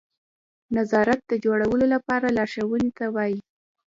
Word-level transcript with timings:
نظارت 0.77 1.19
د 1.29 1.33
جوړولو 1.45 1.85
لپاره 1.93 2.33
لارښوونې 2.37 2.91
ته 2.97 3.05
وایي. 3.15 3.39